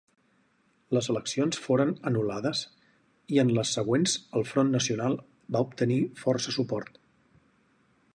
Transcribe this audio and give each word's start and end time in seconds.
Les 0.97 1.09
eleccions 1.13 1.59
foren 1.65 1.91
anul·lades 2.11 2.61
i 3.35 3.39
en 3.43 3.51
les 3.57 3.73
següents 3.77 4.15
el 4.41 4.47
Front 4.53 4.73
Nacional 4.77 5.19
va 5.57 5.63
obtenir 5.69 6.01
força 6.23 6.55
suport. 6.57 6.99